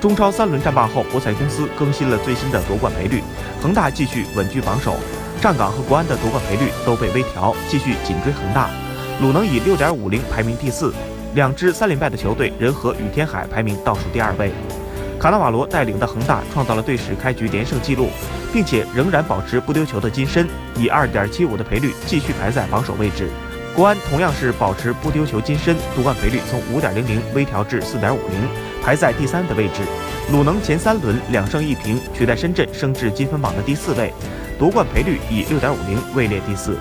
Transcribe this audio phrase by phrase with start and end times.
[0.00, 3.22] 中超三轮战罢后，博彩公司更新了最新的夺冠赔率，
[3.60, 4.96] 恒大继续稳居榜首，
[5.42, 8.70] 上港和国安的夺冠赔率都被微调，继续紧追恒大。
[9.20, 10.94] 鲁能以六点五零排名第四，
[11.34, 14.50] 两支三连败的球队人和与天海排名倒数第二位。
[15.18, 18.08] 卡纳瓦罗带领的恒大创造了队史开局连胜纪录，
[18.54, 23.28] 并且仍然保持不丢球的金身，以二点七五的赔率继续排在榜首位置。
[23.80, 28.46] 国安同样是保持不丢球金身，夺冠赔率从五点零零微调至四点五零，
[28.84, 29.80] 排在第三的位置。
[30.30, 34.12] 鲁能前三轮两胜一平，取代深圳升至积分榜的第四位，
[34.58, 36.76] 夺冠赔率以六点五零位列第四。